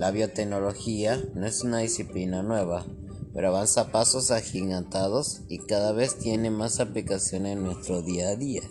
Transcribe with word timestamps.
La 0.00 0.12
biotecnología 0.12 1.22
no 1.34 1.46
es 1.46 1.62
una 1.62 1.80
disciplina 1.80 2.42
nueva, 2.42 2.86
pero 3.34 3.48
avanza 3.48 3.92
pasos 3.92 4.30
agigantados 4.30 5.42
y 5.46 5.58
cada 5.58 5.92
vez 5.92 6.16
tiene 6.16 6.50
más 6.50 6.80
aplicaciones 6.80 7.58
en 7.58 7.64
nuestro 7.64 8.00
día 8.00 8.30
a 8.30 8.36
día, 8.36 8.62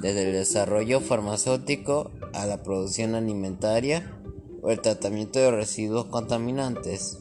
desde 0.00 0.24
el 0.24 0.32
desarrollo 0.32 0.98
farmacéutico 0.98 2.10
a 2.32 2.46
la 2.46 2.64
producción 2.64 3.14
alimentaria 3.14 4.18
o 4.60 4.72
el 4.72 4.80
tratamiento 4.80 5.38
de 5.38 5.52
residuos 5.52 6.06
contaminantes. 6.06 7.18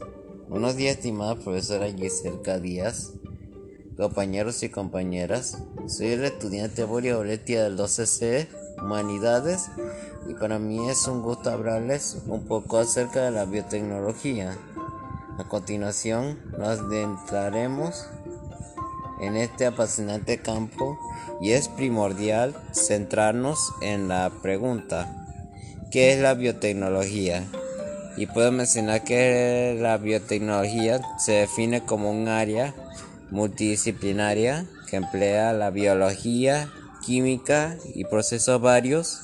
Buenos 0.49 0.75
días, 0.75 0.95
estimada 0.95 1.35
profesora 1.35 1.93
Giselka 1.93 2.57
Díaz, 2.57 3.13
compañeros 3.95 4.63
y 4.63 4.69
compañeras. 4.69 5.59
Soy 5.85 6.07
el 6.07 6.25
estudiante 6.25 6.83
Boria 6.83 7.15
Oletia 7.15 7.63
del 7.63 7.77
12C 7.77 8.64
Humanidades 8.85 9.71
y 10.29 10.35
para 10.35 10.59
mí 10.59 10.89
es 10.89 11.07
un 11.07 11.23
gusto 11.23 11.49
hablarles 11.49 12.21
un 12.27 12.45
poco 12.45 12.77
acerca 12.77 13.23
de 13.23 13.31
la 13.31 13.45
biotecnología. 13.45 14.55
A 15.39 15.43
continuación 15.45 16.39
nos 16.55 16.79
adentraremos 16.79 18.07
en 19.19 19.37
este 19.37 19.65
apasionante 19.65 20.37
campo 20.37 20.99
y 21.41 21.53
es 21.53 21.67
primordial 21.67 22.55
centrarnos 22.73 23.73
en 23.81 24.07
la 24.07 24.31
pregunta 24.43 25.25
¿qué 25.89 26.13
es 26.13 26.19
la 26.19 26.35
biotecnología? 26.35 27.43
Y 28.17 28.27
puedo 28.27 28.51
mencionar 28.51 29.03
que 29.03 29.77
la 29.81 29.97
biotecnología 29.97 31.01
se 31.17 31.31
define 31.31 31.85
como 31.85 32.11
un 32.11 32.27
área 32.27 32.75
multidisciplinaria 33.31 34.67
que 34.87 34.97
emplea 34.97 35.53
la 35.53 35.71
biología, 35.71 36.69
química 37.05 37.77
y 37.93 38.05
procesos 38.05 38.59
varios 38.61 39.21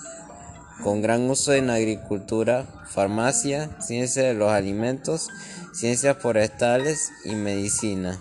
con 0.84 1.02
gran 1.02 1.30
uso 1.30 1.54
en 1.54 1.70
agricultura, 1.70 2.66
farmacia, 2.88 3.70
ciencia 3.82 4.24
de 4.24 4.34
los 4.34 4.52
alimentos, 4.52 5.30
ciencias 5.74 6.18
forestales 6.18 7.12
y 7.24 7.36
medicina. 7.36 8.20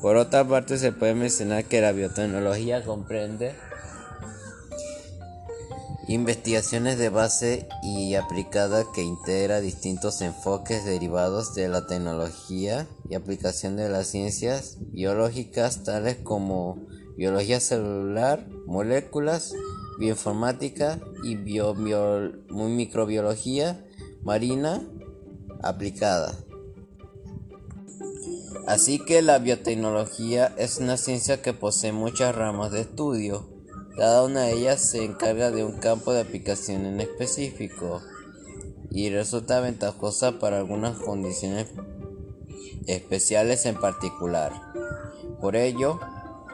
Por 0.00 0.16
otra 0.16 0.46
parte, 0.46 0.78
se 0.78 0.92
puede 0.92 1.14
mencionar 1.14 1.64
que 1.64 1.80
la 1.80 1.92
biotecnología 1.92 2.84
comprende 2.84 3.54
investigaciones 6.06 6.96
de 6.98 7.10
base 7.10 7.68
y 7.82 8.14
aplicada 8.14 8.84
que 8.94 9.02
integra 9.02 9.60
distintos 9.60 10.22
enfoques 10.22 10.84
derivados 10.84 11.54
de 11.54 11.68
la 11.68 11.86
tecnología 11.86 12.86
y 13.10 13.14
aplicación 13.14 13.76
de 13.76 13.90
las 13.90 14.06
ciencias 14.06 14.78
biológicas 14.92 15.82
tales 15.84 16.16
como 16.16 16.78
biología 17.18 17.58
celular, 17.58 18.46
moléculas, 18.64 19.52
bioinformática 19.98 21.00
y 21.24 21.34
microbiología 21.34 23.84
marina 24.22 24.88
aplicada. 25.60 26.38
Así 28.68 29.04
que 29.04 29.20
la 29.22 29.40
biotecnología 29.40 30.54
es 30.58 30.78
una 30.78 30.96
ciencia 30.96 31.42
que 31.42 31.52
posee 31.52 31.90
muchas 31.90 32.36
ramas 32.36 32.70
de 32.70 32.82
estudio. 32.82 33.48
Cada 33.96 34.22
una 34.22 34.42
de 34.42 34.52
ellas 34.52 34.80
se 34.80 35.04
encarga 35.04 35.50
de 35.50 35.64
un 35.64 35.78
campo 35.78 36.12
de 36.12 36.20
aplicación 36.20 36.86
en 36.86 37.00
específico 37.00 38.00
y 38.92 39.10
resulta 39.10 39.58
ventajosa 39.58 40.38
para 40.38 40.58
algunas 40.58 40.96
condiciones 40.98 41.66
especiales 42.86 43.66
en 43.66 43.74
particular. 43.74 44.52
Por 45.40 45.56
ello, 45.56 45.98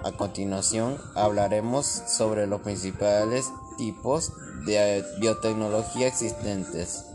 a 0.05 0.13
continuación 0.13 0.99
hablaremos 1.15 1.87
sobre 1.87 2.47
los 2.47 2.61
principales 2.61 3.51
tipos 3.79 4.33
de 4.67 5.03
biotecnología 5.19 6.07
existentes, 6.07 7.07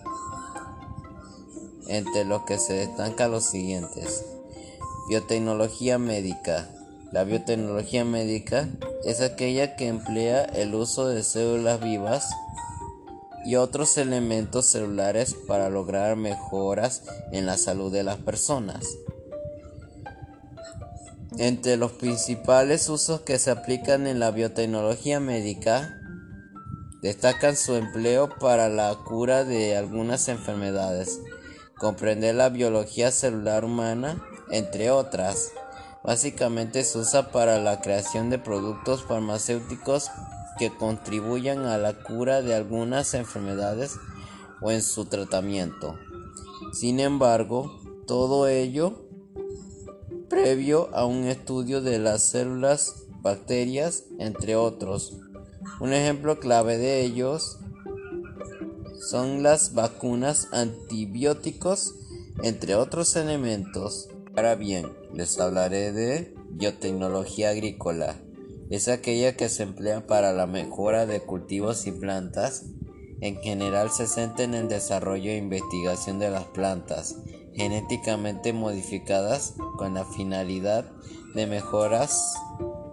entre 1.88 2.26
los 2.26 2.44
que 2.44 2.58
se 2.58 2.74
destacan 2.74 3.32
los 3.32 3.44
siguientes. 3.46 4.26
Biotecnología 5.08 6.00
médica. 6.00 6.70
La 7.12 7.24
biotecnología 7.24 8.06
médica 8.06 8.68
es 9.04 9.22
aquella 9.22 9.76
que 9.76 9.88
emplea 9.88 10.44
el 10.44 10.76
uso 10.76 11.08
de 11.08 11.24
células 11.24 11.82
vivas 11.82 12.30
y 13.46 13.56
otros 13.56 13.98
elementos 13.98 14.68
celulares 14.68 15.36
para 15.48 15.70
lograr 15.70 16.16
mejoras 16.16 17.04
en 17.32 17.46
la 17.46 17.58
salud 17.58 17.92
de 17.92 18.04
las 18.04 18.18
personas. 18.18 18.86
Entre 21.40 21.78
los 21.78 21.94
principales 21.94 22.90
usos 22.90 23.22
que 23.22 23.40
se 23.40 23.50
aplican 23.50 24.08
en 24.08 24.20
la 24.20 24.30
biotecnología 24.32 25.22
médica 25.22 25.98
destacan 27.02 27.56
su 27.56 27.76
empleo 27.76 28.28
para 28.42 28.68
la 28.68 28.94
cura 29.06 29.46
de 29.46 29.78
algunas 29.78 30.28
enfermedades, 30.28 31.22
comprender 31.78 32.36
la 32.36 32.50
biología 32.50 33.12
celular 33.12 33.64
humana, 33.64 34.22
entre 34.52 34.92
otras. 34.92 35.54
Básicamente 36.04 36.84
se 36.84 36.98
usa 36.98 37.32
para 37.32 37.58
la 37.58 37.80
creación 37.80 38.30
de 38.30 38.38
productos 38.38 39.06
farmacéuticos 39.06 40.12
que 40.58 40.76
contribuyan 40.76 41.60
a 41.60 41.78
la 41.78 41.94
cura 42.04 42.42
de 42.42 42.54
algunas 42.54 43.14
enfermedades 43.14 43.96
o 44.60 44.72
en 44.72 44.82
su 44.82 45.06
tratamiento. 45.06 45.98
Sin 46.74 47.00
embargo, 47.00 47.80
todo 48.08 48.50
ello 48.50 49.09
previo 50.30 50.90
a 50.94 51.06
un 51.06 51.26
estudio 51.26 51.82
de 51.82 52.00
las 52.00 52.24
células, 52.24 53.04
bacterias, 53.22 54.06
entre 54.20 54.56
otros. 54.56 55.18
Un 55.82 55.92
ejemplo 55.92 56.40
clave 56.40 56.78
de 56.78 57.02
ellos 57.02 57.60
son 59.02 59.44
las 59.44 59.74
vacunas, 59.74 60.48
antibióticos, 60.52 61.96
entre 62.44 62.76
otros 62.76 63.16
elementos. 63.16 64.10
Ahora 64.36 64.56
bien, 64.56 64.88
les 65.14 65.40
hablaré 65.40 65.92
de 65.92 66.36
biotecnología 66.52 67.50
agrícola. 67.50 68.18
Es 68.70 68.88
aquella 68.88 69.36
que 69.36 69.50
se 69.50 69.64
emplea 69.64 70.06
para 70.06 70.32
la 70.32 70.46
mejora 70.46 71.06
de 71.06 71.22
cultivos 71.22 71.88
y 71.88 71.92
plantas. 71.92 72.66
En 73.22 73.42
general 73.42 73.92
se 73.92 74.08
centra 74.08 74.46
en 74.46 74.54
el 74.54 74.70
desarrollo 74.70 75.32
e 75.32 75.38
investigación 75.38 76.20
de 76.20 76.30
las 76.30 76.46
plantas 76.46 77.16
genéticamente 77.54 78.54
modificadas 78.54 79.56
con 79.78 79.96
la 79.96 80.06
finalidad 80.06 80.86
de 81.36 81.46
mejoras 81.46 82.34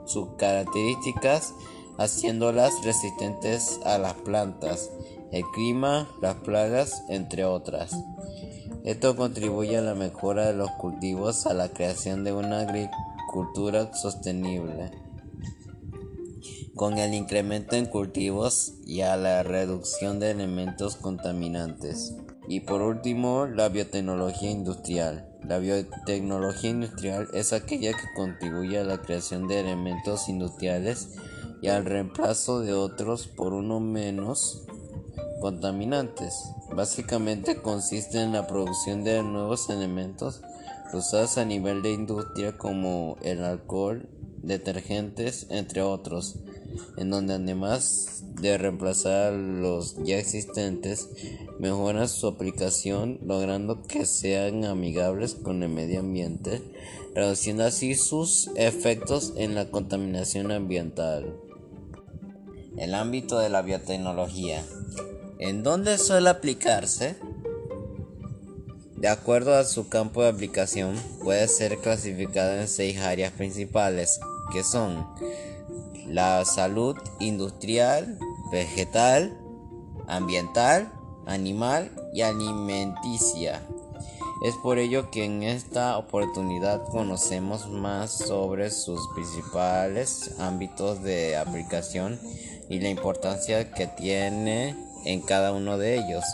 sus 0.07 0.31
características 0.37 1.55
haciéndolas 1.99 2.73
resistentes 2.85 3.81
a 3.85 3.99
las 3.99 4.15
plantas, 4.15 4.91
el 5.33 5.45
clima, 5.55 6.09
las 6.21 6.35
plagas, 6.37 7.05
entre 7.09 7.45
otras. 7.45 7.93
Esto 8.85 9.17
contribuye 9.17 9.77
a 9.77 9.83
la 9.83 9.95
mejora 9.95 10.47
de 10.47 10.53
los 10.53 10.71
cultivos, 10.73 11.47
a 11.47 11.55
la 11.55 11.69
creación 11.69 12.25
de 12.25 12.33
una 12.33 12.61
agricultura 12.61 13.95
sostenible, 13.95 14.91
con 16.77 16.99
el 16.99 17.15
incremento 17.15 17.75
en 17.75 17.87
cultivos 17.87 18.75
y 18.87 19.01
a 19.01 19.17
la 19.17 19.43
reducción 19.43 20.21
de 20.21 20.31
elementos 20.31 20.97
contaminantes. 20.97 22.15
Y 22.49 22.61
por 22.61 22.83
último, 22.83 23.47
la 23.47 23.71
biotecnología 23.71 24.51
industrial. 24.51 25.27
La 25.43 25.59
biotecnología 25.59 26.71
industrial 26.71 27.29
es 27.33 27.55
aquella 27.55 27.93
que 27.93 28.15
contribuye 28.15 28.79
a 28.79 28.85
la 28.85 29.01
creación 29.01 29.49
de 29.49 29.61
elementos 29.61 30.29
industriales 30.29 31.17
y 31.63 31.69
al 31.69 31.87
reemplazo 31.87 32.61
de 32.61 32.75
otros 32.75 33.27
por 33.27 33.55
uno 33.55 33.81
menos 33.81 34.67
contaminantes. 35.41 36.51
Básicamente 36.75 37.63
consiste 37.63 38.21
en 38.21 38.33
la 38.33 38.47
producción 38.47 39.03
de 39.03 39.23
nuevos 39.23 39.71
elementos 39.71 40.43
usados 40.93 41.39
a 41.39 41.47
nivel 41.47 41.83
de 41.83 41.93
industria 41.93 42.57
como 42.59 43.17
el 43.23 43.45
alcohol, 43.45 44.09
detergentes, 44.43 45.47
entre 45.51 45.83
otros, 45.83 46.37
en 46.97 47.11
donde 47.11 47.35
además 47.35 48.25
de 48.41 48.59
reemplazar 48.59 49.33
los 49.33 49.97
ya 50.05 50.19
existentes, 50.19 51.09
mejoran 51.59 52.09
su 52.09 52.27
aplicación 52.27 53.19
logrando 53.25 53.83
que 53.83 54.07
sean 54.07 54.65
amigables 54.65 55.35
con 55.35 55.63
el 55.63 55.69
medio 55.71 56.01
ambiente, 56.01 56.63
reduciendo 57.15 57.65
así 57.65 57.95
sus 57.95 58.51
efectos 58.57 59.33
en 59.37 59.55
la 59.55 59.71
contaminación 59.71 60.53
ambiental. 60.53 61.37
El 62.77 62.95
ámbito 62.95 63.39
de 63.39 63.49
la 63.49 63.63
biotecnología. 63.63 64.63
¿En 65.39 65.63
dónde 65.63 65.97
suele 65.97 66.29
aplicarse? 66.29 67.17
De 68.97 69.09
acuerdo 69.09 69.55
a 69.55 69.65
su 69.65 69.89
campo 69.89 70.23
de 70.23 70.31
aplicación, 70.31 70.97
puede 71.23 71.49
ser 71.49 71.79
clasificada 71.79 72.61
en 72.61 72.69
seis 72.69 72.99
áreas 72.99 73.33
principales, 73.33 74.19
que 74.53 74.65
son 74.65 75.07
la 76.09 76.45
salud 76.45 76.97
industrial, 77.21 78.19
vegetal, 78.51 79.37
ambiental, 80.07 80.93
animal 81.27 81.91
y 82.13 82.23
alimenticia. 82.23 83.63
Es 84.43 84.55
por 84.57 84.79
ello 84.79 85.11
que 85.11 85.25
en 85.25 85.43
esta 85.43 85.97
oportunidad 85.97 86.87
conocemos 86.89 87.69
más 87.69 88.13
sobre 88.13 88.71
sus 88.71 89.01
principales 89.15 90.35
ámbitos 90.39 91.03
de 91.03 91.37
aplicación 91.37 92.21
y 92.69 92.81
la 92.81 92.91
importancia 92.91 93.73
que 93.73 93.87
tiene 93.87 94.77
en 95.05 95.23
cada 95.23 95.53
uno 95.53 95.79
de 95.79 95.97
ellos. 95.97 96.25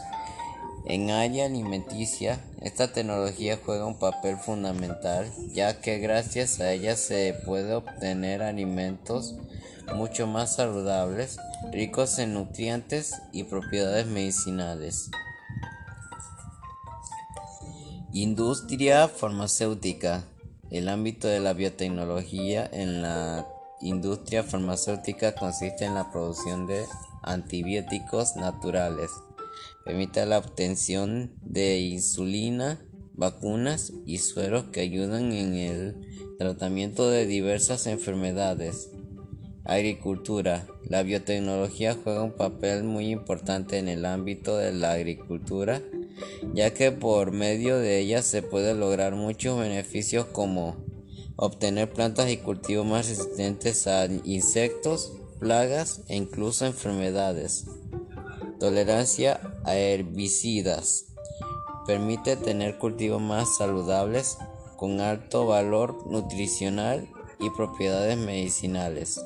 En 0.84 1.10
área 1.10 1.46
alimenticia, 1.46 2.40
esta 2.60 2.92
tecnología 2.92 3.58
juega 3.64 3.86
un 3.86 3.98
papel 3.98 4.36
fundamental, 4.36 5.30
ya 5.52 5.80
que 5.80 5.98
gracias 5.98 6.58
a 6.60 6.72
ella 6.72 6.96
se 6.96 7.34
puede 7.44 7.74
obtener 7.74 8.42
alimentos 8.42 9.36
mucho 9.94 10.26
más 10.26 10.56
saludables, 10.56 11.38
ricos 11.70 12.18
en 12.18 12.34
nutrientes 12.34 13.14
y 13.32 13.44
propiedades 13.44 14.06
medicinales. 14.06 15.10
Industria 18.12 19.08
farmacéutica. 19.08 20.24
El 20.70 20.88
ámbito 20.88 21.28
de 21.28 21.40
la 21.40 21.52
biotecnología 21.52 22.68
en 22.72 23.02
la 23.02 23.46
industria 23.80 24.42
farmacéutica 24.42 25.34
consiste 25.34 25.84
en 25.84 25.94
la 25.94 26.10
producción 26.10 26.66
de 26.66 26.84
antibióticos 27.22 28.36
naturales. 28.36 29.10
Permite 29.84 30.24
la 30.26 30.38
obtención 30.38 31.32
de 31.42 31.80
insulina, 31.80 32.80
vacunas 33.14 33.92
y 34.06 34.18
sueros 34.18 34.64
que 34.72 34.80
ayudan 34.80 35.32
en 35.32 35.54
el 35.54 35.96
tratamiento 36.38 37.10
de 37.10 37.26
diversas 37.26 37.86
enfermedades. 37.86 38.90
Agricultura. 39.64 40.66
La 40.84 41.02
biotecnología 41.02 41.96
juega 42.02 42.22
un 42.22 42.32
papel 42.32 42.84
muy 42.84 43.10
importante 43.10 43.78
en 43.78 43.88
el 43.88 44.04
ámbito 44.04 44.56
de 44.56 44.72
la 44.72 44.92
agricultura, 44.92 45.80
ya 46.52 46.74
que 46.74 46.90
por 46.90 47.30
medio 47.30 47.78
de 47.78 48.00
ella 48.00 48.22
se 48.22 48.42
puede 48.42 48.74
lograr 48.74 49.14
muchos 49.14 49.58
beneficios 49.58 50.26
como 50.26 50.76
obtener 51.36 51.90
plantas 51.90 52.30
y 52.30 52.36
cultivos 52.36 52.86
más 52.86 53.08
resistentes 53.08 53.86
a 53.86 54.06
insectos, 54.24 55.12
plagas 55.38 56.02
e 56.08 56.16
incluso 56.16 56.66
enfermedades. 56.66 57.66
Tolerancia 58.62 59.40
a 59.64 59.74
herbicidas. 59.74 61.06
Permite 61.84 62.36
tener 62.36 62.78
cultivos 62.78 63.20
más 63.20 63.56
saludables 63.56 64.38
con 64.76 65.00
alto 65.00 65.46
valor 65.46 66.06
nutricional 66.06 67.08
y 67.40 67.50
propiedades 67.50 68.16
medicinales 68.16 69.20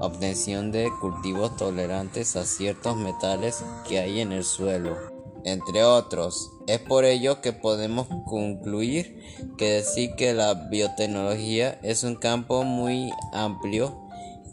obtención 0.00 0.70
de 0.70 0.88
cultivos 1.00 1.56
tolerantes 1.56 2.36
a 2.36 2.44
ciertos 2.44 2.96
metales 2.96 3.64
que 3.88 3.98
hay 3.98 4.20
en 4.20 4.30
el 4.30 4.44
suelo, 4.44 4.96
entre 5.44 5.82
otros. 5.82 6.52
Es 6.68 6.78
por 6.78 7.04
ello 7.04 7.40
que 7.40 7.52
podemos 7.52 8.06
concluir 8.26 9.20
que 9.56 9.70
decir 9.70 10.14
que 10.16 10.32
la 10.32 10.54
biotecnología 10.54 11.80
es 11.82 12.04
un 12.04 12.14
campo 12.14 12.62
muy 12.62 13.10
amplio 13.32 14.05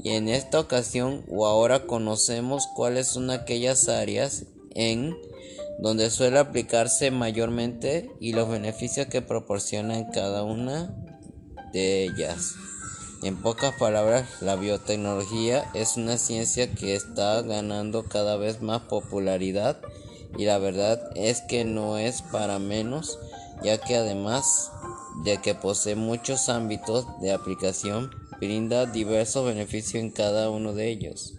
y 0.03 0.11
en 0.11 0.27
esta 0.27 0.59
ocasión 0.59 1.23
o 1.29 1.47
ahora 1.47 1.87
conocemos 1.87 2.67
cuáles 2.75 3.07
son 3.07 3.31
aquellas 3.31 3.87
áreas 3.87 4.45
en 4.71 5.15
donde 5.79 6.09
suele 6.09 6.39
aplicarse 6.39 7.09
mayormente 7.09 8.11
y 8.19 8.33
los 8.33 8.49
beneficios 8.49 9.07
que 9.07 9.21
proporcionan 9.21 10.11
cada 10.11 10.43
una 10.43 10.93
de 11.71 12.03
ellas. 12.03 12.55
En 13.23 13.41
pocas 13.41 13.73
palabras, 13.75 14.27
la 14.41 14.57
biotecnología 14.57 15.63
es 15.73 15.95
una 15.95 16.17
ciencia 16.17 16.69
que 16.73 16.95
está 16.95 17.41
ganando 17.41 18.03
cada 18.03 18.35
vez 18.35 18.61
más 18.61 18.81
popularidad 18.81 19.79
y 20.37 20.45
la 20.45 20.57
verdad 20.57 21.11
es 21.15 21.41
que 21.41 21.63
no 21.63 21.97
es 21.97 22.21
para 22.21 22.59
menos, 22.59 23.19
ya 23.63 23.77
que 23.77 23.95
además 23.95 24.71
de 25.23 25.37
que 25.37 25.55
posee 25.55 25.95
muchos 25.95 26.49
ámbitos 26.49 27.07
de 27.21 27.31
aplicación, 27.31 28.11
brinda 28.45 28.85
diversos 28.85 29.45
beneficios 29.45 30.03
en 30.03 30.11
cada 30.11 30.49
uno 30.49 30.73
de 30.73 30.89
ellos. 30.89 31.35